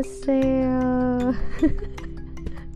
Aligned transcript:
Annyeonghaseyo 0.00 1.36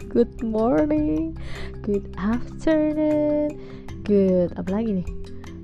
Good 0.12 0.44
morning. 0.44 1.32
Good 1.80 2.12
afternoon. 2.20 3.56
Good 4.04 4.52
Apa 4.60 4.68
lagi 4.68 5.00
nih? 5.00 5.08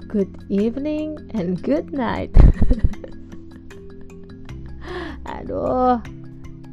Good 0.09 0.49
evening 0.49 1.21
and 1.37 1.61
good 1.61 1.93
night. 1.93 2.33
Aduh. 5.37 6.01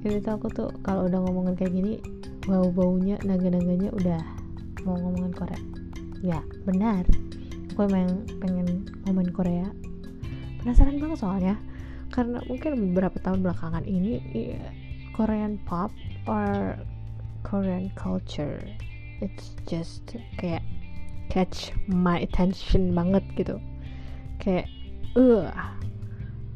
Ini 0.08 0.24
tuh 0.24 0.40
aku 0.40 0.48
tuh 0.56 0.72
kalau 0.88 1.12
udah 1.12 1.20
ngomongin 1.20 1.60
kayak 1.60 1.76
gini 1.76 2.00
Bau-baunya, 2.48 3.20
naga-naganya 3.28 3.92
udah 3.92 4.24
Mau 4.88 4.96
ngomongin 5.04 5.36
Korea. 5.36 5.60
Ya 6.24 6.40
benar. 6.64 7.04
Aku 7.76 7.92
emang 7.92 8.24
pengen 8.40 8.88
ngomongin 9.04 9.36
Korea. 9.36 9.68
Penasaran 10.64 10.96
banget 10.96 11.20
soalnya 11.20 11.60
karena 12.18 12.42
mungkin 12.50 12.98
beberapa 12.98 13.22
tahun 13.22 13.46
belakangan 13.46 13.86
ini 13.86 14.18
Korean 15.14 15.62
pop 15.70 15.94
or 16.26 16.74
Korean 17.46 17.94
culture 17.94 18.58
it's 19.22 19.54
just 19.70 20.18
kayak 20.42 20.66
catch 21.30 21.70
my 21.86 22.18
attention 22.26 22.98
banget 22.98 23.22
gitu. 23.38 23.62
Kayak 24.42 24.66
uh 25.14 25.54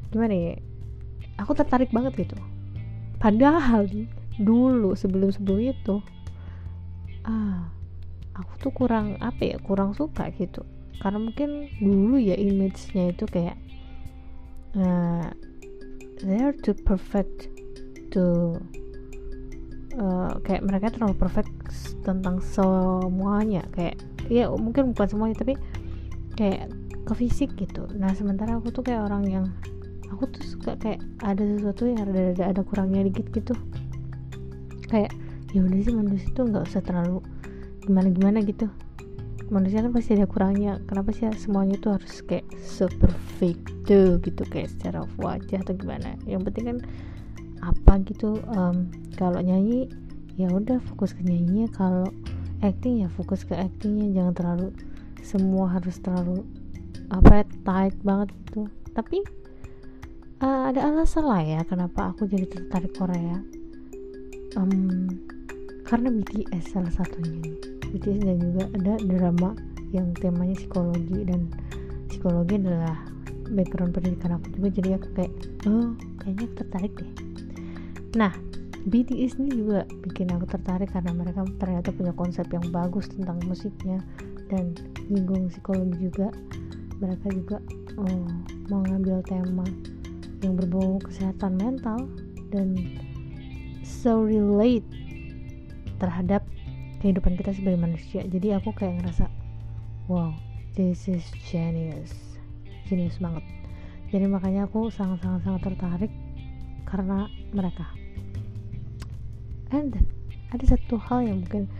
gimana 0.10 0.34
ya 0.34 0.54
aku 1.38 1.54
tertarik 1.54 1.94
banget 1.94 2.26
gitu. 2.26 2.38
Padahal 3.22 3.86
dulu 4.42 4.98
sebelum 4.98 5.30
sebelum 5.30 5.62
itu 5.62 6.02
ah 7.22 7.70
aku 8.34 8.52
tuh 8.58 8.74
kurang 8.74 9.22
apa 9.22 9.54
ya 9.54 9.58
kurang 9.62 9.94
suka 9.94 10.34
gitu. 10.34 10.66
Karena 10.98 11.22
mungkin 11.22 11.70
dulu 11.78 12.18
ya 12.18 12.34
image-nya 12.34 13.14
itu 13.14 13.26
kayak 13.30 13.58
uh, 14.78 15.30
they're 16.24 16.56
too 16.56 16.78
perfect 16.86 17.50
to 18.14 18.56
uh, 19.98 20.38
kayak 20.46 20.62
mereka 20.66 20.94
terlalu 20.94 21.16
perfect 21.18 21.52
tentang 22.06 22.40
semuanya. 22.42 23.66
Kayak 23.74 24.02
ya 24.30 24.48
mungkin 24.54 24.94
bukan 24.94 25.08
semuanya 25.08 25.36
tapi 25.42 25.54
kayak 26.38 26.72
ke 27.06 27.14
fisik 27.18 27.54
gitu. 27.58 27.90
Nah 27.98 28.14
sementara 28.14 28.58
aku 28.58 28.70
tuh 28.72 28.86
kayak 28.86 29.10
orang 29.10 29.24
yang 29.28 29.46
aku 30.14 30.30
tuh 30.30 30.44
suka 30.46 30.78
kayak 30.78 31.02
ada 31.26 31.42
sesuatu 31.42 31.90
yang 31.90 32.06
ada 32.06 32.36
ada, 32.36 32.44
ada 32.56 32.62
kurangnya 32.62 33.08
dikit 33.10 33.28
gitu. 33.34 33.54
Kayak 34.88 35.12
ya 35.52 35.60
udah 35.64 35.80
sih 35.84 35.94
manusia 35.96 36.30
tuh 36.32 36.48
nggak 36.48 36.64
usah 36.64 36.80
terlalu 36.80 37.20
gimana 37.84 38.08
gimana 38.14 38.40
gitu 38.46 38.72
manusia 39.52 39.84
kan 39.84 39.92
pasti 39.92 40.16
ada 40.16 40.26
kurangnya. 40.26 40.80
Kenapa 40.88 41.12
sih 41.12 41.28
semuanya 41.36 41.76
tuh 41.78 42.00
harus 42.00 42.24
kayak 42.24 42.48
so 42.64 42.88
perfect 42.88 43.68
tuh 43.84 44.18
gitu? 44.24 44.48
Kayak 44.48 44.72
secara 44.72 45.04
wajah 45.20 45.60
atau 45.62 45.76
gimana? 45.76 46.16
Yang 46.24 46.50
penting 46.50 46.66
kan 46.72 46.78
apa 47.62 48.02
gitu 48.10 48.42
um, 48.58 48.90
kalau 49.20 49.38
nyanyi 49.44 49.92
ya 50.40 50.48
udah 50.50 50.80
fokus 50.88 51.12
ke 51.12 51.22
nyanyinya. 51.28 51.68
Kalau 51.76 52.08
acting 52.64 53.04
ya 53.04 53.12
fokus 53.12 53.44
ke 53.44 53.54
actingnya. 53.54 54.16
Jangan 54.16 54.34
terlalu 54.34 54.68
semua 55.22 55.68
harus 55.68 56.00
terlalu 56.00 56.48
apa 57.12 57.44
ya, 57.44 57.46
tight 57.68 57.96
banget 58.08 58.32
gitu. 58.48 58.72
Tapi 58.96 59.20
uh, 60.40 60.72
ada 60.72 60.80
alasan 60.88 61.28
lah 61.28 61.44
ya 61.44 61.62
kenapa 61.68 62.16
aku 62.16 62.24
jadi 62.26 62.48
tertarik 62.48 62.96
Korea. 62.96 63.44
Um, 64.56 65.12
karena 65.84 66.08
BTS 66.08 66.72
salah 66.72 66.92
satunya. 66.92 67.52
nih 67.52 67.71
BTS 67.92 68.20
dan 68.24 68.38
juga 68.40 68.64
ada 68.80 68.94
drama 69.04 69.50
yang 69.92 70.16
temanya 70.18 70.56
psikologi 70.56 71.28
dan 71.28 71.52
psikologi 72.08 72.56
adalah 72.64 72.96
background 73.52 73.92
pendidikan 73.92 74.40
aku 74.40 74.48
juga. 74.56 74.70
Jadi 74.80 74.90
aku 74.96 75.08
kayak 75.16 75.34
oh 75.68 75.92
kayaknya 76.24 76.48
tertarik 76.56 76.94
deh. 76.96 77.12
Nah 78.16 78.34
BTS 78.82 79.38
ini 79.38 79.52
juga 79.62 79.86
bikin 80.08 80.32
aku 80.34 80.50
tertarik 80.50 80.90
karena 80.90 81.12
mereka 81.14 81.46
ternyata 81.62 81.94
punya 81.94 82.14
konsep 82.16 82.48
yang 82.50 82.66
bagus 82.74 83.12
tentang 83.12 83.38
musiknya 83.46 84.00
dan 84.48 84.74
nyinggung 85.12 85.52
psikologi 85.52 86.10
juga. 86.10 86.32
Mereka 87.04 87.28
juga 87.34 87.58
oh, 88.00 88.26
mau 88.70 88.82
ngambil 88.88 89.22
tema 89.28 89.66
yang 90.42 90.58
berbau 90.58 90.98
kesehatan 91.04 91.60
mental 91.62 92.10
dan 92.50 92.74
so 93.86 94.26
relate 94.26 94.86
terhadap 96.02 96.42
kehidupan 97.02 97.34
kita 97.36 97.52
sebagai 97.58 97.82
manusia. 97.82 98.22
Jadi 98.22 98.54
aku 98.54 98.72
kayak 98.78 99.02
ngerasa 99.02 99.26
wow 100.06 100.32
this 100.78 101.10
is 101.10 101.26
genius. 101.42 102.14
Genius 102.86 103.18
banget. 103.18 103.44
Jadi 104.14 104.30
makanya 104.30 104.70
aku 104.70 104.94
sangat-sangat 104.94 105.42
sangat 105.44 105.62
tertarik 105.68 106.14
karena 106.86 107.28
mereka. 107.52 107.90
And 109.72 109.96
ada 110.52 110.66
satu 110.68 111.00
hal 111.00 111.26
yang 111.26 111.48
mungkin 111.48 111.72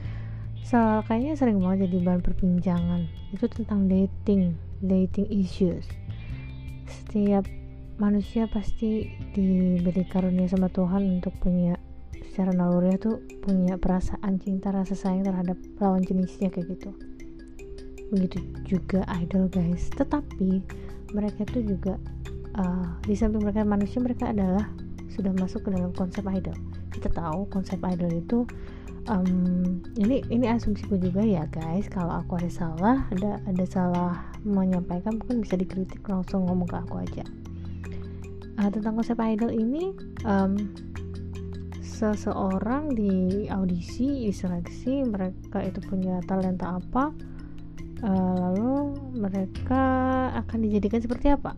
kayaknya 0.72 1.36
sering 1.36 1.60
banget 1.60 1.92
jadi 1.92 1.98
bahan 2.08 2.24
perbincangan. 2.24 3.12
Itu 3.36 3.52
tentang 3.52 3.92
dating 3.92 4.56
dating 4.80 5.28
issues. 5.28 5.84
Setiap 6.88 7.44
manusia 8.00 8.48
pasti 8.48 9.12
diberi 9.36 10.08
karunia 10.08 10.48
sama 10.48 10.72
Tuhan 10.72 11.20
untuk 11.20 11.36
punya 11.44 11.76
secara 12.32 12.56
naluriah 12.56 12.96
tuh 12.96 13.20
punya 13.44 13.76
perasaan 13.76 14.40
cinta 14.40 14.72
rasa 14.72 14.96
sayang 14.96 15.28
terhadap 15.28 15.60
lawan 15.84 16.00
jenisnya 16.00 16.48
kayak 16.48 16.80
gitu. 16.80 16.96
Begitu 18.08 18.40
juga 18.64 19.04
idol 19.20 19.52
guys. 19.52 19.92
Tetapi 19.92 20.64
mereka 21.12 21.44
tuh 21.52 21.60
juga 21.68 22.00
uh, 22.56 22.88
di 23.04 23.20
samping 23.20 23.44
mereka 23.44 23.68
manusia 23.68 24.00
mereka 24.00 24.32
adalah 24.32 24.72
sudah 25.12 25.36
masuk 25.36 25.68
ke 25.68 25.76
dalam 25.76 25.92
konsep 25.92 26.24
idol. 26.24 26.56
Kita 26.96 27.12
tahu 27.12 27.52
konsep 27.52 27.84
idol 27.84 28.16
itu 28.16 28.48
um, 29.12 29.84
ini 30.00 30.24
ini 30.32 30.48
asumsiku 30.48 30.96
juga 30.96 31.20
ya 31.28 31.44
guys. 31.52 31.92
Kalau 31.92 32.24
aku 32.24 32.40
ada 32.40 32.48
salah 32.48 33.04
ada 33.12 33.44
ada 33.44 33.66
salah 33.68 34.24
menyampaikan 34.48 35.20
mungkin 35.20 35.44
bisa 35.44 35.60
dikritik 35.60 36.00
langsung 36.08 36.48
ngomong 36.48 36.72
ke 36.72 36.80
aku 36.80 36.96
aja. 37.04 37.28
Uh, 38.56 38.72
tentang 38.72 38.96
konsep 38.96 39.20
idol 39.20 39.52
ini 39.52 39.92
um, 40.24 40.56
seseorang 42.02 42.98
di 42.98 43.46
audisi 43.46 44.26
diseleksi 44.26 45.06
mereka 45.06 45.62
itu 45.62 45.78
punya 45.86 46.18
talenta 46.26 46.82
apa 46.82 47.14
uh, 48.02 48.36
lalu 48.42 48.98
mereka 49.14 49.84
akan 50.34 50.66
dijadikan 50.66 50.98
seperti 50.98 51.30
apa? 51.30 51.54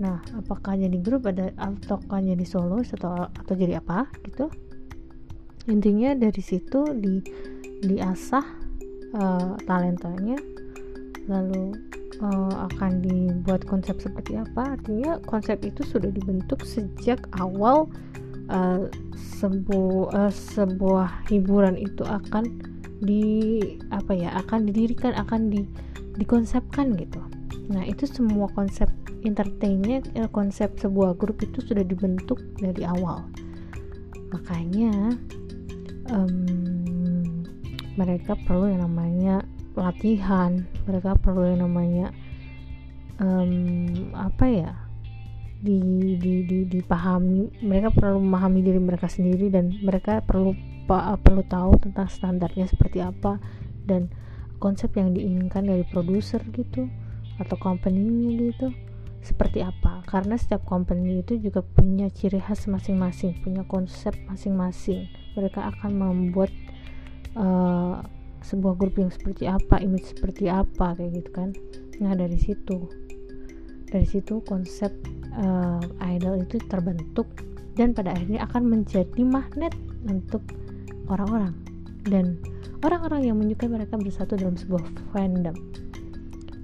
Nah 0.00 0.24
apakah 0.32 0.80
jadi 0.80 0.96
grup 0.96 1.28
ada 1.28 1.52
ataukah 1.60 2.24
jadi 2.24 2.44
solo 2.48 2.80
atau 2.80 3.28
atau 3.28 3.52
jadi 3.52 3.84
apa 3.84 4.08
gitu? 4.24 4.48
Intinya 5.68 6.16
dari 6.16 6.40
situ 6.40 6.80
di 6.96 7.20
diasah 7.84 8.46
uh, 9.12 9.60
talentanya 9.68 10.40
lalu 11.28 11.76
uh, 12.24 12.64
akan 12.72 13.04
dibuat 13.04 13.68
konsep 13.68 14.00
seperti 14.00 14.40
apa. 14.40 14.80
Artinya 14.80 15.20
konsep 15.28 15.60
itu 15.68 15.84
sudah 15.84 16.08
dibentuk 16.08 16.64
sejak 16.64 17.20
awal 17.36 17.92
uh, 18.50 18.90
sebuah 19.40 20.10
uh, 20.12 20.32
sebuah 20.32 21.30
hiburan 21.30 21.78
itu 21.78 22.04
akan 22.04 22.60
di 23.00 23.58
apa 23.88 24.12
ya 24.12 24.34
akan 24.44 24.68
didirikan 24.68 25.16
akan 25.16 25.48
di 25.48 25.64
dikonsepkan 26.20 26.92
gitu. 27.00 27.22
Nah 27.72 27.86
itu 27.86 28.04
semua 28.04 28.50
konsep 28.52 28.90
entertainnya 29.24 30.04
eh, 30.12 30.28
konsep 30.28 30.76
sebuah 30.76 31.16
grup 31.16 31.40
itu 31.40 31.64
sudah 31.64 31.86
dibentuk 31.86 32.36
dari 32.60 32.84
awal. 32.84 33.24
Makanya 34.34 35.16
um, 36.12 36.44
mereka 37.96 38.36
perlu 38.44 38.68
yang 38.68 38.84
namanya 38.84 39.44
latihan 39.78 40.66
mereka 40.84 41.14
perlu 41.16 41.46
yang 41.46 41.62
namanya 41.64 42.10
um, 43.22 44.10
apa 44.12 44.44
ya 44.44 44.72
di, 45.60 45.76
di, 46.16 46.34
di, 46.48 46.58
dipahami 46.64 47.60
mereka 47.60 47.92
perlu 47.92 48.16
memahami 48.16 48.64
diri 48.64 48.80
mereka 48.80 49.12
sendiri 49.12 49.52
dan 49.52 49.76
mereka 49.84 50.24
perlu 50.24 50.56
perlu 51.20 51.42
tahu 51.46 51.78
tentang 51.78 52.08
standarnya 52.10 52.66
seperti 52.66 52.98
apa 52.98 53.38
dan 53.86 54.10
konsep 54.58 54.90
yang 54.98 55.14
diinginkan 55.14 55.68
dari 55.68 55.86
produser 55.86 56.42
gitu 56.50 56.90
atau 57.38 57.56
company-nya 57.56 58.50
gitu 58.50 58.68
seperti 59.20 59.60
apa. 59.62 60.02
Karena 60.08 60.34
setiap 60.34 60.64
company 60.66 61.22
itu 61.22 61.38
juga 61.38 61.60
punya 61.62 62.08
ciri 62.10 62.40
khas 62.40 62.66
masing-masing 62.66 63.38
punya 63.44 63.62
konsep 63.68 64.16
masing-masing. 64.26 65.06
Mereka 65.38 65.60
akan 65.76 65.90
membuat 65.94 66.50
uh, 67.36 68.02
sebuah 68.40 68.74
grup 68.80 68.96
yang 68.96 69.12
seperti 69.12 69.44
apa 69.44 69.78
image 69.78 70.16
seperti 70.16 70.48
apa 70.48 70.96
kayak 70.96 71.22
gitu 71.22 71.30
kan. 71.30 71.48
Nah 72.00 72.16
dari 72.16 72.40
situ 72.40 72.88
dari 73.90 74.06
situ 74.06 74.40
konsep 74.46 74.90
uh, 75.36 75.82
idol 76.06 76.42
itu 76.42 76.58
terbentuk 76.66 77.26
dan 77.78 77.94
pada 77.94 78.12
akhirnya 78.12 78.44
akan 78.50 78.62
menjadi 78.66 79.22
magnet 79.22 79.74
untuk 80.08 80.42
orang-orang. 81.08 81.54
Dan 82.06 82.40
orang-orang 82.84 83.28
yang 83.28 83.36
menyukai 83.36 83.68
mereka 83.68 84.00
bersatu 84.00 84.36
dalam 84.36 84.56
sebuah 84.56 84.84
fandom. 85.12 85.56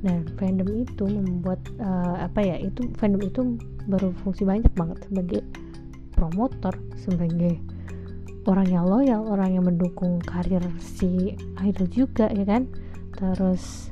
Dan 0.04 0.28
fandom 0.36 0.68
itu 0.84 1.04
membuat 1.08 1.60
uh, 1.80 2.26
apa 2.26 2.40
ya 2.44 2.56
itu 2.60 2.88
fandom 3.00 3.22
itu 3.24 3.40
berfungsi 3.86 4.44
banyak 4.44 4.72
banget 4.76 4.98
sebagai 5.08 5.40
promotor 6.12 6.74
sebagai 6.96 7.60
orang 8.46 8.66
yang 8.70 8.84
loyal 8.86 9.26
orang 9.26 9.58
yang 9.58 9.64
mendukung 9.66 10.22
karir 10.22 10.62
si 10.78 11.34
idol 11.64 11.86
juga 11.90 12.28
ya 12.30 12.44
kan? 12.44 12.68
Terus 13.16 13.88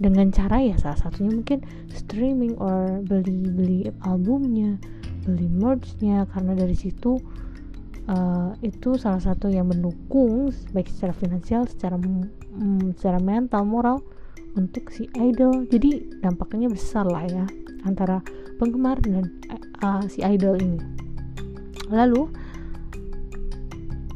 dengan 0.00 0.32
cara 0.32 0.64
ya 0.64 0.80
salah 0.80 0.96
satunya 0.96 1.36
mungkin 1.36 1.60
streaming 1.92 2.56
or 2.56 3.04
beli 3.04 3.44
beli 3.52 3.80
albumnya 4.08 4.80
beli 5.28 5.46
merchnya. 5.46 6.24
Karena 6.32 6.56
dari 6.56 6.72
situ 6.72 7.20
uh, 8.08 8.56
itu 8.64 8.96
salah 8.96 9.20
satu 9.20 9.52
yang 9.52 9.68
mendukung 9.68 10.48
baik 10.72 10.88
secara 10.88 11.12
finansial 11.12 11.68
secara 11.68 12.00
mm, 12.00 12.96
secara 12.96 13.20
mental 13.20 13.68
moral 13.68 14.00
untuk 14.56 14.88
si 14.88 15.04
idol. 15.20 15.68
Jadi 15.68 16.18
dampaknya 16.24 16.72
besar 16.72 17.04
lah 17.04 17.28
ya 17.28 17.44
antara 17.84 18.24
penggemar 18.56 18.96
dan 19.04 19.28
uh, 19.84 20.00
si 20.08 20.24
idol 20.24 20.56
ini. 20.56 20.80
Lalu 21.92 22.32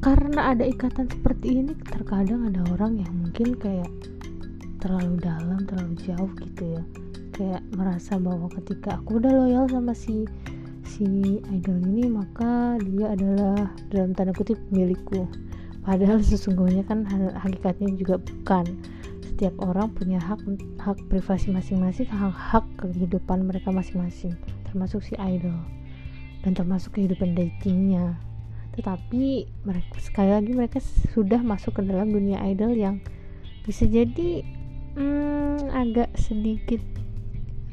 karena 0.04 0.52
ada 0.52 0.64
ikatan 0.68 1.08
seperti 1.08 1.64
ini 1.64 1.72
terkadang 1.88 2.52
ada 2.52 2.60
orang 2.76 3.00
yang 3.00 3.12
mungkin 3.24 3.56
kayak 3.56 3.88
terlalu 4.84 5.16
dalam 5.24 5.64
terlalu 5.64 5.96
jauh 6.04 6.30
gitu 6.36 6.76
ya. 6.76 6.82
Kayak 7.32 7.62
merasa 7.72 8.20
bahwa 8.20 8.52
ketika 8.60 9.00
aku 9.00 9.16
udah 9.16 9.32
loyal 9.32 9.64
sama 9.72 9.96
si 9.96 10.28
si 10.84 11.40
idol 11.48 11.80
ini 11.80 12.12
maka 12.12 12.76
dia 12.84 13.16
adalah 13.16 13.72
dalam 13.88 14.12
tanda 14.12 14.36
kutip 14.36 14.60
milikku. 14.68 15.24
Padahal 15.88 16.20
sesungguhnya 16.20 16.84
kan 16.84 17.08
hakikatnya 17.40 17.96
juga 17.96 18.20
bukan. 18.20 18.68
Setiap 19.24 19.56
orang 19.64 19.90
punya 19.96 20.20
hak 20.20 20.44
hak 20.78 21.00
privasi 21.08 21.50
masing-masing 21.50 22.06
hak 22.06 22.36
hak 22.36 22.66
kehidupan 22.78 23.48
mereka 23.48 23.72
masing-masing 23.72 24.36
termasuk 24.70 25.02
si 25.02 25.18
idol 25.18 25.58
dan 26.44 26.52
termasuk 26.54 26.94
kehidupan 26.94 27.34
datingnya. 27.34 28.14
Tetapi 28.76 29.48
mereka 29.64 29.96
sekali 29.98 30.30
lagi 30.34 30.52
mereka 30.54 30.78
sudah 31.14 31.40
masuk 31.40 31.78
ke 31.78 31.82
dalam 31.82 32.10
dunia 32.10 32.42
idol 32.46 32.74
yang 32.74 33.02
bisa 33.64 33.88
jadi 33.88 34.44
hmm, 34.94 35.70
agak 35.74 36.10
sedikit 36.18 36.82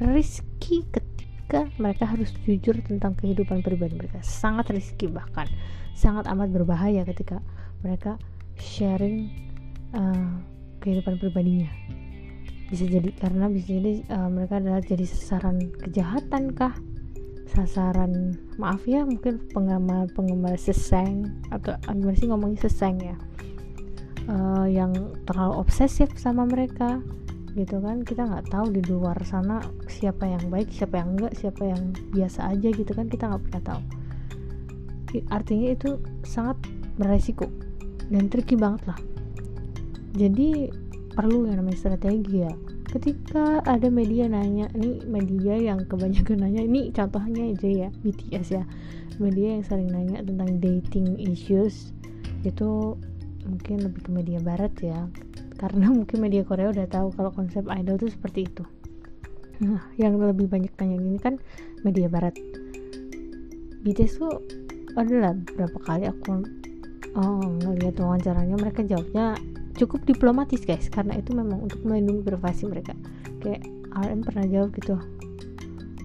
risky 0.02 0.82
ketika 0.90 1.70
mereka 1.78 2.08
harus 2.08 2.34
jujur 2.42 2.74
tentang 2.82 3.14
kehidupan 3.18 3.62
pribadi 3.62 3.98
mereka. 3.98 4.18
Sangat 4.22 4.70
risky 4.74 5.06
bahkan. 5.06 5.46
Sangat 5.94 6.26
amat 6.30 6.50
berbahaya 6.50 7.06
ketika 7.06 7.38
mereka 7.86 8.18
sharing 8.58 9.30
uh, 9.94 10.40
kehidupan 10.82 11.18
pribadinya. 11.22 11.70
Bisa 12.72 12.88
jadi 12.88 13.12
karena 13.20 13.52
bisa 13.52 13.68
jadi 13.68 14.00
uh, 14.08 14.28
mereka 14.32 14.58
adalah 14.58 14.80
jadi 14.80 15.04
sasaran 15.04 15.70
kejahatan 15.78 16.56
kah? 16.56 16.72
Sasaran 17.52 18.32
maaf 18.56 18.80
ya 18.88 19.04
mungkin 19.04 19.36
penggemar 19.52 20.08
penggemar 20.16 20.56
seseng 20.56 21.28
atau 21.52 21.76
gimana 21.84 22.16
sih 22.16 22.32
ngomongnya 22.32 22.64
seseng 22.64 22.96
ya 22.96 23.12
uh, 24.28 24.66
yang 24.68 24.92
terlalu 25.24 25.62
obsesif 25.62 26.12
sama 26.18 26.46
mereka 26.46 27.00
gitu 27.58 27.80
kan. 27.80 28.02
Kita 28.04 28.28
nggak 28.28 28.52
tahu 28.52 28.72
di 28.74 28.82
luar 28.86 29.16
sana 29.26 29.60
siapa 29.88 30.24
yang 30.28 30.48
baik 30.48 30.72
siapa 30.72 31.00
yang 31.00 31.18
enggak 31.18 31.34
siapa 31.38 31.62
yang 31.66 31.82
biasa 32.12 32.52
aja 32.52 32.68
gitu 32.70 32.92
kan. 32.92 33.06
Kita 33.08 33.30
nggak 33.32 33.42
pernah 33.48 33.62
tahu. 33.62 33.82
Artinya 35.28 35.68
itu 35.76 36.00
sangat 36.24 36.56
beresiko 36.96 37.48
dan 38.08 38.32
tricky 38.32 38.56
banget 38.56 38.92
lah. 38.92 38.98
Jadi 40.16 40.72
perlu 41.12 41.48
yang 41.48 41.60
namanya 41.60 41.78
strategi 41.80 42.44
ya. 42.44 42.52
Ketika 42.92 43.64
ada 43.64 43.88
media 43.88 44.28
nanya 44.28 44.68
ini 44.76 45.00
media 45.08 45.56
yang 45.56 45.88
kebanyakan 45.88 46.44
nanya 46.44 46.60
ini 46.60 46.92
contohnya 46.92 47.48
aja 47.52 47.68
ya 47.68 47.88
BTS 48.04 48.48
ya. 48.52 48.64
Media 49.20 49.56
yang 49.56 49.64
sering 49.64 49.88
nanya 49.92 50.20
tentang 50.24 50.60
dating 50.60 51.16
issues 51.20 51.92
itu 52.44 52.96
mungkin 53.46 53.76
lebih 53.86 54.00
ke 54.06 54.10
media 54.10 54.38
barat 54.42 54.72
ya. 54.82 55.08
Karena 55.58 55.90
mungkin 55.96 56.18
media 56.22 56.42
Korea 56.42 56.70
udah 56.70 56.86
tahu 56.90 57.14
kalau 57.14 57.30
konsep 57.34 57.66
idol 57.70 57.98
itu 57.98 58.12
seperti 58.12 58.46
itu. 58.46 58.64
Nah 59.62 59.82
yang 59.94 60.18
lebih 60.18 60.50
banyak 60.50 60.74
tanya 60.74 60.98
ini 60.98 61.18
kan 61.18 61.38
media 61.86 62.10
barat. 62.10 62.34
BTS 63.82 64.22
tuh 64.22 64.42
adalah 64.94 65.34
berapa 65.34 65.78
kali 65.82 66.06
aku 66.06 66.44
oh, 67.18 67.42
ngeliat 67.66 67.98
wawancaranya 67.98 68.54
mereka 68.54 68.86
jawabnya 68.86 69.34
cukup 69.78 70.02
diplomatis 70.06 70.62
guys. 70.66 70.90
Karena 70.90 71.18
itu 71.18 71.34
memang 71.34 71.66
untuk 71.66 71.82
melindungi 71.86 72.22
privasi 72.26 72.66
mereka. 72.66 72.94
Kayak 73.42 73.66
RM 73.92 74.20
pernah 74.22 74.44
jawab 74.46 74.70
gitu? 74.78 74.96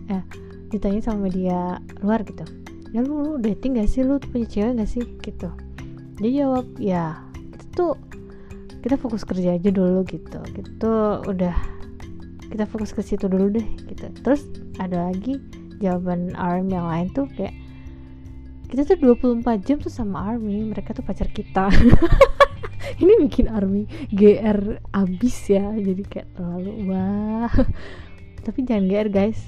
Eh 0.09 0.23
ditanya 0.67 0.99
sama 0.99 1.31
media 1.31 1.79
luar 2.03 2.21
gitu. 2.27 2.43
Ya 2.95 3.03
lu, 3.03 3.19
lu 3.23 3.33
dating 3.39 3.79
gak 3.79 3.89
sih? 3.91 4.03
Lu 4.03 4.19
punya 4.19 4.47
cewek 4.47 4.79
gak 4.79 4.89
sih? 4.89 5.03
Gitu. 5.19 5.49
Dia 6.17 6.31
jawab 6.43 6.65
ya 6.79 7.26
tuh 7.77 7.93
kita 8.81 8.97
fokus 8.97 9.21
kerja 9.21 9.53
aja 9.53 9.69
dulu 9.69 10.01
gitu. 10.09 10.41
Gitu 10.41 10.95
udah. 11.29 11.55
Kita 12.47 12.65
fokus 12.65 12.95
ke 12.95 13.05
situ 13.05 13.29
dulu 13.29 13.53
deh 13.53 13.67
gitu. 13.85 14.09
Terus 14.25 14.49
ada 14.81 15.13
lagi 15.13 15.37
jawaban 15.77 16.33
army 16.33 16.73
yang 16.73 16.89
lain 16.89 17.07
tuh 17.13 17.29
kayak 17.37 17.53
kita 18.67 18.83
tuh 18.83 19.15
24 19.15 19.63
jam 19.63 19.77
tuh 19.79 19.93
sama 19.93 20.35
army 20.35 20.67
mereka 20.67 20.91
tuh 20.91 21.05
pacar 21.05 21.29
kita. 21.31 21.71
Ini 23.03 23.13
bikin 23.19 23.51
army 23.51 23.83
gr 24.09 24.79
abis 24.95 25.51
ya 25.51 25.75
jadi 25.75 26.03
kayak 26.07 26.27
terlalu 26.35 26.91
wah. 26.91 27.51
Tapi 28.45 28.59
jangan 28.67 28.85
gr 28.87 29.07
guys. 29.11 29.39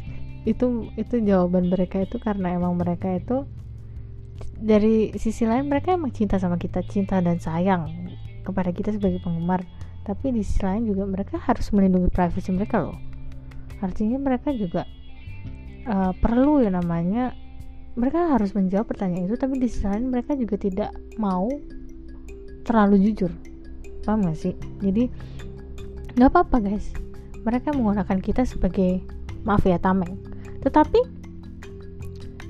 Itu 0.47 0.87
itu 0.95 1.19
jawaban 1.19 1.67
mereka 1.67 2.03
itu 2.03 2.15
karena 2.19 2.55
emang 2.55 2.79
mereka 2.79 3.11
itu 3.15 3.43
dari 4.59 5.15
sisi 5.15 5.47
lain 5.47 5.67
mereka 5.67 5.95
emang 5.95 6.11
cinta 6.11 6.39
sama 6.39 6.59
kita 6.59 6.83
cinta 6.83 7.19
dan 7.19 7.39
sayang 7.39 8.08
kepada 8.49 8.69
kita 8.73 8.89
sebagai 8.93 9.21
penggemar. 9.21 9.63
Tapi 10.03 10.33
di 10.33 10.41
sisi 10.41 10.61
lain 10.65 10.89
juga 10.89 11.05
mereka 11.05 11.37
harus 11.37 11.69
melindungi 11.69 12.09
privasi 12.09 12.49
mereka 12.49 12.81
loh. 12.81 12.97
Artinya 13.79 14.17
mereka 14.19 14.49
juga 14.51 14.83
uh, 15.87 16.11
perlu 16.17 16.65
ya 16.65 16.73
namanya 16.73 17.31
mereka 17.99 18.31
harus 18.37 18.55
menjawab 18.55 18.87
pertanyaan 18.87 19.27
itu 19.27 19.35
tapi 19.35 19.59
di 19.59 19.67
sisi 19.67 19.83
lain 19.85 20.07
mereka 20.07 20.33
juga 20.33 20.55
tidak 20.55 20.91
mau 21.19 21.49
terlalu 22.63 23.09
jujur. 23.09 23.31
Paham 24.05 24.25
gak 24.25 24.39
sih? 24.39 24.53
Jadi 24.81 25.09
nggak 26.15 26.29
apa-apa 26.31 26.57
guys. 26.63 26.93
Mereka 27.43 27.75
menggunakan 27.75 28.19
kita 28.19 28.44
sebagai 28.44 29.03
maaf 29.47 29.63
ya 29.63 29.79
tameng. 29.79 30.19
Tetapi 30.63 31.19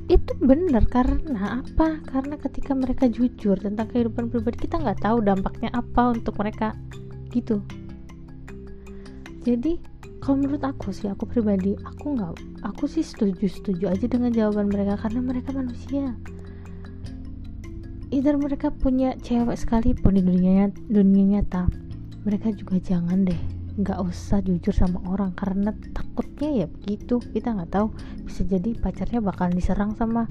itu 0.09 0.33
benar 0.41 0.89
karena 0.89 1.61
apa? 1.61 2.01
Karena 2.09 2.33
ketika 2.41 2.73
mereka 2.73 3.05
jujur 3.05 3.53
tentang 3.61 3.85
kehidupan 3.93 4.33
pribadi 4.33 4.65
kita 4.65 4.81
nggak 4.81 5.05
tahu 5.05 5.21
dampaknya 5.21 5.69
apa 5.77 6.17
untuk 6.17 6.33
mereka 6.41 6.73
gitu. 7.29 7.61
Jadi 9.45 9.77
kalau 10.19 10.41
menurut 10.41 10.65
aku 10.65 10.89
sih 10.89 11.07
aku 11.07 11.29
pribadi 11.29 11.77
aku 11.85 12.17
nggak 12.17 12.33
aku 12.65 12.89
sih 12.89 13.05
setuju 13.05 13.45
setuju 13.45 13.93
aja 13.93 14.05
dengan 14.09 14.33
jawaban 14.33 14.73
mereka 14.73 14.97
karena 14.97 15.21
mereka 15.21 15.53
manusia. 15.53 16.17
Either 18.09 18.33
mereka 18.41 18.73
punya 18.73 19.13
cewek 19.21 19.53
sekalipun 19.53 20.17
di 20.17 20.25
dunia 20.25 20.73
dunia 20.89 21.37
nyata 21.37 21.69
mereka 22.25 22.49
juga 22.49 22.81
jangan 22.81 23.29
deh 23.29 23.58
nggak 23.79 23.99
usah 24.03 24.43
jujur 24.43 24.75
sama 24.75 24.99
orang 25.07 25.31
karena 25.33 25.71
takutnya 25.95 26.65
ya 26.65 26.67
begitu. 26.67 27.23
Kita 27.23 27.55
nggak 27.55 27.71
tahu 27.71 27.87
bisa 28.27 28.43
jadi 28.43 28.75
pacarnya 28.75 29.23
bakalan 29.23 29.55
diserang 29.55 29.95
sama 29.95 30.27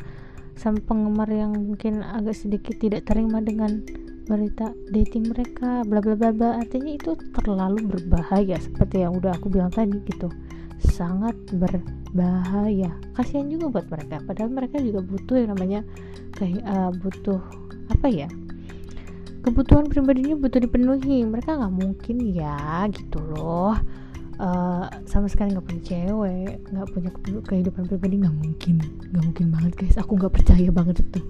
sama 0.59 0.83
penggemar 0.85 1.31
yang 1.31 1.55
mungkin 1.55 2.05
agak 2.05 2.35
sedikit 2.35 2.77
tidak 2.77 3.07
terima 3.09 3.39
dengan 3.41 3.81
berita 4.29 4.77
dating 4.93 5.33
mereka 5.33 5.83
bla 5.89 6.05
bla 6.05 6.15
bla 6.15 6.31
bla. 6.31 6.51
Artinya 6.61 6.93
itu 6.93 7.17
terlalu 7.33 7.89
berbahaya 7.89 8.61
seperti 8.61 9.01
yang 9.03 9.17
udah 9.17 9.33
aku 9.33 9.49
bilang 9.49 9.73
tadi 9.73 9.97
gitu. 10.05 10.29
Sangat 10.79 11.35
berbahaya. 11.57 12.93
Kasihan 13.17 13.49
juga 13.49 13.81
buat 13.81 13.87
mereka 13.89 14.21
padahal 14.29 14.51
mereka 14.53 14.77
juga 14.79 15.01
butuh 15.01 15.37
yang 15.41 15.51
namanya 15.57 15.81
kayak 16.37 16.63
uh, 16.69 16.93
butuh 17.01 17.41
apa 17.89 18.07
ya 18.13 18.29
kebutuhan 19.43 19.87
pribadinya 19.87 20.35
butuh 20.39 20.61
dipenuhi. 20.63 21.25
Mereka 21.25 21.59
nggak 21.59 21.75
mungkin 21.75 22.17
ya 22.33 22.87
gitu 22.93 23.19
loh. 23.35 23.77
Uh, 24.39 24.87
sama 25.03 25.27
sekali 25.27 25.51
nggak 25.51 25.67
punya 25.67 25.83
cewek 25.83 26.63
nggak 26.71 26.89
punya 26.95 27.11
kehidupan 27.43 27.91
pribadi 27.91 28.15
nggak 28.23 28.37
mungkin. 28.39 28.75
Nggak 29.11 29.25
mungkin 29.25 29.47
banget 29.51 29.73
guys. 29.75 29.97
Aku 29.99 30.15
nggak 30.15 30.33
percaya 30.35 30.69
banget 30.71 31.03
itu. 31.03 31.21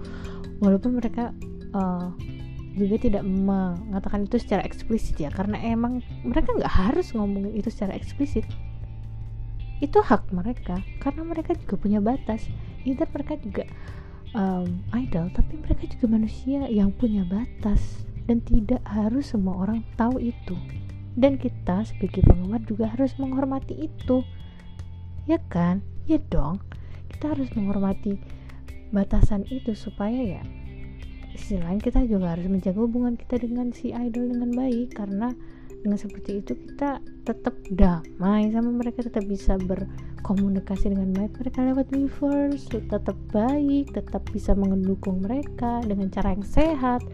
Walaupun 0.60 0.98
mereka 0.98 1.32
uh, 1.72 2.12
juga 2.78 2.96
tidak 3.00 3.24
mengatakan 3.26 4.28
itu 4.28 4.36
secara 4.38 4.62
eksplisit 4.62 5.16
ya. 5.18 5.30
Karena 5.32 5.56
emang 5.64 6.04
mereka 6.22 6.52
nggak 6.52 6.74
harus 6.74 7.16
ngomongin 7.16 7.56
itu 7.56 7.72
secara 7.72 7.96
eksplisit. 7.96 8.44
Itu 9.78 10.02
hak 10.02 10.34
mereka. 10.34 10.82
Karena 10.98 11.22
mereka 11.24 11.54
juga 11.54 11.74
punya 11.78 12.02
batas. 12.02 12.44
Either 12.84 13.08
mereka 13.10 13.38
juga 13.40 13.64
um, 14.36 14.82
idol 14.96 15.28
tapi 15.32 15.60
mereka 15.60 15.88
juga 15.88 16.06
manusia 16.18 16.66
yang 16.68 16.92
punya 16.92 17.24
batas 17.28 18.04
dan 18.28 18.44
tidak 18.44 18.84
harus 18.84 19.32
semua 19.32 19.68
orang 19.68 19.80
tahu 19.96 20.20
itu. 20.20 20.56
Dan 21.18 21.40
kita 21.40 21.82
sebagai 21.82 22.22
penggemar 22.22 22.62
juga 22.68 22.92
harus 22.94 23.16
menghormati 23.18 23.74
itu. 23.90 24.22
Ya 25.26 25.42
kan? 25.50 25.82
Ya 26.06 26.22
dong. 26.30 26.62
Kita 27.10 27.34
harus 27.34 27.50
menghormati 27.56 28.20
batasan 28.94 29.44
itu 29.52 29.76
supaya 29.76 30.40
ya 30.40 30.42
sisi 31.38 31.60
lain 31.60 31.78
kita 31.78 32.02
juga 32.08 32.34
harus 32.34 32.48
menjaga 32.50 32.80
hubungan 32.82 33.14
kita 33.14 33.38
dengan 33.38 33.70
si 33.70 33.92
idol 33.92 34.32
dengan 34.32 34.50
baik 34.56 34.96
karena 34.96 35.36
dengan 35.82 35.98
seperti 35.98 36.42
itu 36.42 36.52
kita 36.54 36.98
tetap 37.22 37.54
damai 37.70 38.50
sama 38.50 38.70
mereka 38.74 39.04
tetap 39.06 39.24
bisa 39.28 39.54
berkomunikasi 39.60 40.90
dengan 40.90 41.14
baik. 41.14 41.32
Mereka 41.38 41.58
lewat 41.72 41.86
Weverse 41.94 42.66
tetap 42.70 43.16
baik 43.30 43.94
tetap 43.94 44.22
bisa 44.32 44.52
mendukung 44.58 45.22
mereka 45.22 45.84
dengan 45.84 46.10
cara 46.10 46.34
yang 46.34 46.44
sehat 46.44 47.04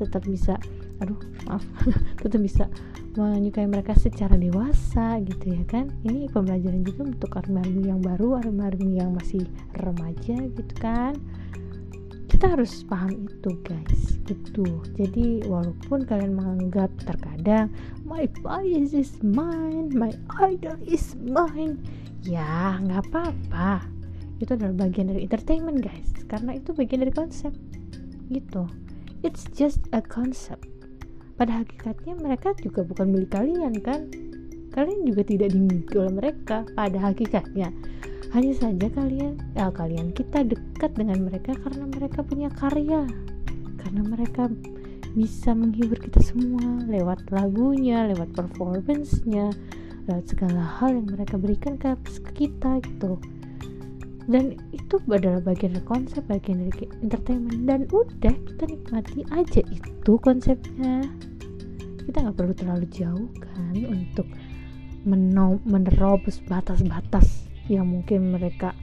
tetap 0.00 0.24
bisa 0.24 0.56
aduh 1.02 1.18
maaf 1.50 1.64
tetap 2.22 2.40
bisa 2.40 2.64
menyukai 3.14 3.66
mereka 3.70 3.94
secara 3.94 4.34
dewasa 4.34 5.22
gitu 5.22 5.54
ya 5.54 5.62
kan. 5.66 5.92
Ini 6.02 6.30
pembelajaran 6.30 6.82
juga 6.82 7.02
untuk 7.14 7.30
army 7.38 7.86
yang 7.86 8.02
baru 8.02 8.40
army 8.42 8.98
yang 8.98 9.14
masih 9.14 9.46
remaja 9.78 10.38
gitu 10.38 10.74
kan 10.80 11.14
kita 12.44 12.60
harus 12.60 12.84
paham 12.84 13.24
itu 13.24 13.56
guys. 13.64 14.20
Gitu. 14.28 14.68
Jadi 15.00 15.48
walaupun 15.48 16.04
kalian 16.04 16.36
menganggap 16.36 16.92
terkadang 17.00 17.72
my 18.04 18.28
bias 18.44 18.92
is 18.92 19.16
mine 19.24 19.88
my 19.96 20.12
idol 20.44 20.76
is 20.84 21.16
mine 21.24 21.80
ya 22.20 22.76
nggak 22.84 23.00
apa-apa. 23.08 23.88
Itu 24.44 24.60
adalah 24.60 24.76
bagian 24.76 25.08
dari 25.08 25.24
entertainment 25.24 25.80
guys. 25.80 26.12
Karena 26.28 26.60
itu 26.60 26.76
bagian 26.76 27.08
dari 27.08 27.16
konsep. 27.16 27.56
Gitu. 28.28 28.68
It's 29.24 29.48
just 29.56 29.80
a 29.96 30.04
concept. 30.04 30.68
Pada 31.40 31.64
hakikatnya 31.64 32.12
mereka 32.20 32.52
juga 32.60 32.84
bukan 32.84 33.08
milik 33.08 33.32
kalian 33.32 33.80
kan? 33.80 34.12
Kalian 34.76 35.08
juga 35.08 35.24
tidak 35.24 35.48
dimiliki 35.56 35.96
oleh 35.96 36.12
mereka 36.12 36.68
pada 36.76 37.08
hakikatnya 37.08 37.72
hanya 38.34 38.50
saja 38.58 38.90
kalian, 38.90 39.38
ya 39.54 39.70
kalian 39.70 40.10
kita 40.10 40.42
dekat 40.42 40.90
dengan 40.98 41.22
mereka 41.22 41.54
karena 41.54 41.86
mereka 41.86 42.26
punya 42.26 42.50
karya, 42.50 43.06
karena 43.78 44.02
mereka 44.02 44.50
bisa 45.14 45.54
menghibur 45.54 45.94
kita 46.02 46.18
semua 46.18 46.82
lewat 46.90 47.30
lagunya, 47.30 48.10
lewat 48.10 48.34
performance-nya, 48.34 49.54
lewat 50.10 50.24
segala 50.26 50.66
hal 50.66 50.98
yang 50.98 51.06
mereka 51.06 51.38
berikan 51.38 51.78
ke 51.78 51.94
kita 52.34 52.82
gitu. 52.82 53.22
Dan 54.26 54.58
itu 54.74 54.98
adalah 55.06 55.38
bagian 55.38 55.78
dari 55.78 55.86
konsep, 55.86 56.26
bagian 56.26 56.66
dari 56.66 56.90
entertainment 57.06 57.62
dan 57.70 57.86
udah 57.94 58.34
kita 58.34 58.64
nikmati 58.66 59.22
aja 59.30 59.62
itu 59.62 60.12
konsepnya. 60.18 61.06
Kita 62.02 62.18
nggak 62.18 62.34
perlu 62.34 62.54
terlalu 62.58 62.90
jauh 62.90 63.30
kan 63.38 63.78
untuk 63.78 64.26
menerobos 65.06 66.42
batas-batas 66.50 67.53
yang 67.68 67.88
mungkin 67.88 68.34
mereka 68.34 68.76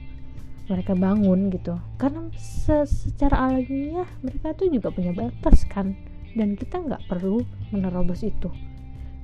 mereka 0.70 0.94
bangun 0.94 1.50
gitu. 1.50 1.76
Karena 1.98 2.30
se 2.38 2.86
secara 2.86 3.50
alamiah 3.50 4.08
mereka 4.22 4.54
tuh 4.54 4.70
juga 4.70 4.88
punya 4.94 5.12
batas 5.12 5.66
kan. 5.68 5.94
Dan 6.32 6.56
kita 6.56 6.80
nggak 6.80 7.12
perlu 7.12 7.44
menerobos 7.74 8.24
itu. 8.24 8.48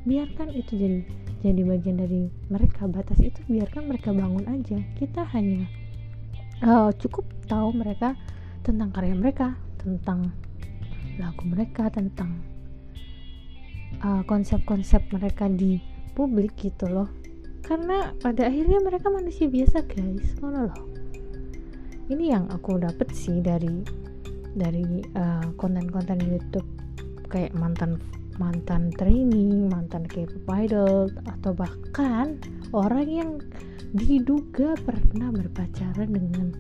Biarkan 0.04 0.52
itu 0.52 0.76
jadi 0.76 1.00
jadi 1.40 1.62
bagian 1.64 1.96
dari 2.02 2.28
mereka. 2.52 2.84
Batas 2.90 3.22
itu 3.22 3.40
biarkan 3.48 3.88
mereka 3.88 4.12
bangun 4.12 4.44
aja. 4.44 4.78
Kita 4.98 5.24
hanya 5.32 5.64
uh, 6.62 6.90
cukup 6.94 7.24
tahu 7.46 7.72
mereka 7.74 8.18
tentang 8.66 8.92
karya 8.92 9.14
mereka 9.14 9.56
tentang 9.80 10.34
lagu 11.18 11.42
mereka 11.46 11.90
tentang 11.90 12.42
uh, 14.02 14.22
konsep-konsep 14.26 15.02
uh, 15.08 15.10
mereka 15.18 15.48
di 15.48 15.80
publik 16.14 16.54
gitu 16.58 16.86
loh 16.90 17.08
karena 17.68 18.16
pada 18.24 18.48
akhirnya 18.48 18.80
mereka 18.80 19.12
manusia 19.12 19.44
biasa 19.44 19.84
guys. 19.84 20.32
Mana 20.40 20.72
loh. 20.72 20.80
Ini 22.08 22.32
yang 22.32 22.48
aku 22.48 22.80
dapet 22.80 23.12
sih 23.12 23.44
dari 23.44 23.84
dari 24.56 25.04
uh, 25.12 25.52
konten-konten 25.60 26.24
YouTube. 26.24 26.64
Kayak 27.28 27.52
mantan 27.60 28.00
mantan 28.40 28.88
training, 28.96 29.68
mantan 29.68 30.08
K-pop 30.08 30.48
idol 30.56 31.12
atau 31.28 31.52
bahkan 31.52 32.40
orang 32.72 33.04
yang 33.04 33.30
diduga 33.92 34.72
pernah 34.88 35.28
berpacaran 35.28 36.08
dengan 36.08 36.56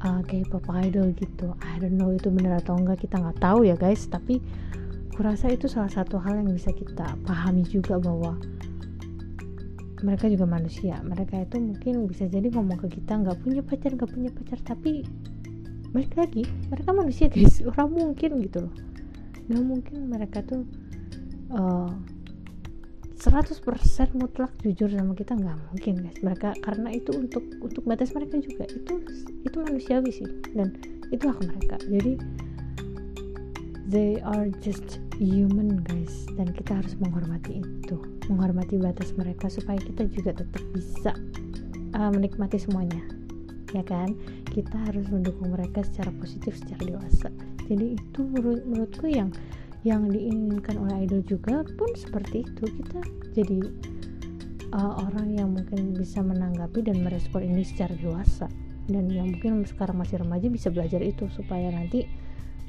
uh, 0.00 0.24
K-pop 0.24 0.64
idol 0.80 1.12
gitu. 1.20 1.52
I 1.60 1.76
don't 1.76 2.00
know 2.00 2.08
itu 2.16 2.32
benar 2.32 2.64
atau 2.64 2.80
enggak 2.80 3.04
kita 3.04 3.20
nggak 3.20 3.36
tahu 3.44 3.68
ya 3.68 3.76
guys, 3.76 4.08
tapi 4.08 4.40
kurasa 5.12 5.52
itu 5.52 5.68
salah 5.68 5.92
satu 5.92 6.16
hal 6.16 6.40
yang 6.40 6.56
bisa 6.56 6.72
kita 6.72 7.20
pahami 7.28 7.68
juga 7.68 8.00
bahwa 8.00 8.40
mereka 10.04 10.28
juga 10.28 10.44
manusia. 10.44 11.00
Mereka 11.00 11.48
itu 11.48 11.56
mungkin 11.56 12.04
bisa 12.04 12.28
jadi 12.28 12.52
ngomong 12.52 12.76
ke 12.84 13.00
kita 13.00 13.24
nggak 13.24 13.40
punya 13.40 13.64
pacar 13.64 13.96
nggak 13.96 14.12
punya 14.12 14.30
pacar. 14.30 14.60
Tapi 14.60 15.00
balik 15.96 16.12
lagi 16.14 16.44
mereka 16.68 16.90
manusia 16.92 17.26
guys. 17.32 17.64
Orang 17.72 17.96
mungkin 17.96 18.44
gitu 18.44 18.68
loh. 18.68 18.74
Nggak 19.48 19.64
mungkin 19.64 19.98
mereka 20.12 20.44
tuh 20.44 20.68
uh, 21.56 21.90
100% 23.16 23.64
mutlak 24.20 24.52
jujur 24.60 24.92
sama 24.92 25.16
kita 25.16 25.32
nggak 25.32 25.56
mungkin 25.72 25.94
guys. 26.04 26.20
Mereka 26.20 26.60
karena 26.60 26.92
itu 26.92 27.10
untuk 27.16 27.42
untuk 27.64 27.82
batas 27.88 28.12
mereka 28.12 28.36
juga. 28.44 28.68
Itu 28.68 29.00
itu 29.40 29.56
manusiawi 29.56 30.12
sih 30.12 30.28
dan 30.52 30.76
itu 31.08 31.24
hak 31.24 31.40
mereka. 31.40 31.80
Jadi 31.88 32.20
they 33.88 34.20
are 34.20 34.52
just 34.60 35.00
human 35.18 35.82
guys. 35.86 36.26
Dan 36.34 36.50
kita 36.50 36.80
harus 36.82 36.94
menghormati 36.98 37.62
itu. 37.62 37.96
Menghormati 38.26 38.80
batas 38.80 39.14
mereka 39.14 39.46
supaya 39.50 39.78
kita 39.78 40.08
juga 40.10 40.34
tetap 40.34 40.62
bisa 40.74 41.12
uh, 41.94 42.10
menikmati 42.10 42.58
semuanya. 42.58 43.02
Ya 43.74 43.82
kan? 43.82 44.14
Kita 44.50 44.74
harus 44.90 45.06
mendukung 45.10 45.50
mereka 45.54 45.82
secara 45.82 46.10
positif 46.18 46.58
secara 46.58 46.82
dewasa. 46.94 47.28
Jadi 47.66 47.98
itu 47.98 48.20
menurut 48.22 48.62
menurutku 48.68 49.08
yang 49.10 49.34
yang 49.84 50.08
diinginkan 50.08 50.80
oleh 50.80 51.04
idol 51.04 51.20
juga 51.26 51.62
pun 51.76 51.90
seperti 51.92 52.46
itu. 52.46 52.64
Kita 52.64 53.00
jadi 53.36 53.60
uh, 54.72 54.92
orang 55.06 55.28
yang 55.34 55.52
mungkin 55.52 55.94
bisa 55.94 56.24
menanggapi 56.24 56.82
dan 56.86 57.02
merespon 57.04 57.44
ini 57.44 57.62
secara 57.62 57.92
dewasa. 57.98 58.48
Dan 58.84 59.08
yang 59.08 59.32
mungkin 59.32 59.64
sekarang 59.64 59.96
masih 59.96 60.20
remaja 60.20 60.46
bisa 60.52 60.68
belajar 60.68 61.00
itu 61.00 61.24
supaya 61.32 61.72
nanti 61.72 62.04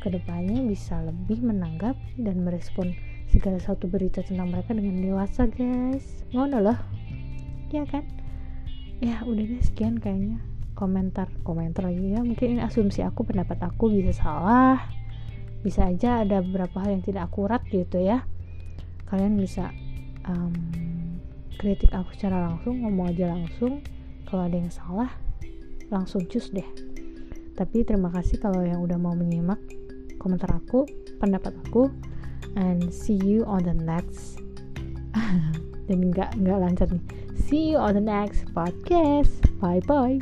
ke 0.02 0.08
depannya 0.12 0.62
bisa 0.66 1.02
lebih 1.04 1.42
menanggap 1.42 1.98
dan 2.20 2.44
merespon 2.46 2.94
segala 3.30 3.58
satu 3.58 3.90
berita 3.90 4.22
tentang 4.22 4.54
mereka 4.54 4.72
dengan 4.72 5.02
dewasa 5.02 5.50
guys. 5.50 6.24
Ngono 6.32 6.62
loh. 6.62 6.80
Ya 7.74 7.84
kan? 7.84 8.06
Ya 9.04 9.26
udah 9.28 9.44
deh 9.44 9.60
sekian 9.60 10.00
kayaknya 10.00 10.40
komentar 10.78 11.28
komentar 11.44 11.88
lagi 11.90 12.16
ya. 12.16 12.22
Mungkin 12.22 12.60
ini 12.60 12.62
asumsi 12.62 13.02
aku 13.02 13.28
pendapat 13.28 13.60
aku 13.64 13.92
bisa 13.92 14.16
salah. 14.16 14.80
Bisa 15.66 15.90
aja 15.90 16.22
ada 16.22 16.46
beberapa 16.46 16.86
hal 16.86 17.00
yang 17.00 17.04
tidak 17.04 17.28
akurat 17.28 17.66
gitu 17.74 17.98
ya. 17.98 18.24
Kalian 19.10 19.36
bisa 19.36 19.74
um, 20.30 20.54
kritik 21.58 21.90
aku 21.92 22.14
secara 22.14 22.46
langsung 22.46 22.86
ngomong 22.86 23.12
aja 23.12 23.34
langsung. 23.34 23.82
Kalau 24.30 24.46
ada 24.46 24.58
yang 24.58 24.72
salah 24.72 25.10
langsung 25.90 26.24
cus 26.30 26.54
deh. 26.54 26.66
Tapi 27.56 27.88
terima 27.88 28.12
kasih 28.12 28.38
kalau 28.38 28.62
yang 28.62 28.84
udah 28.84 29.00
mau 29.00 29.16
menyimak 29.16 29.58
komentar 30.26 30.50
aku, 30.50 30.90
pendapat 31.22 31.54
aku, 31.70 31.94
and 32.58 32.90
see 32.90 33.16
you 33.22 33.46
on 33.46 33.62
the 33.62 33.78
next 33.78 34.42
dan 35.88 36.00
nggak 36.10 36.34
nggak 36.42 36.58
lancar 36.58 36.90
nih. 36.90 37.04
See 37.46 37.70
you 37.70 37.78
on 37.78 37.94
the 37.94 38.02
next 38.02 38.50
podcast. 38.58 39.46
Bye 39.62 39.86
bye. 39.86 40.18